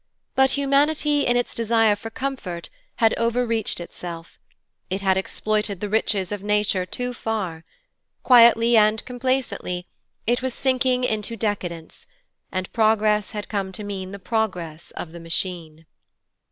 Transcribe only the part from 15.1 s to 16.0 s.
the Machine.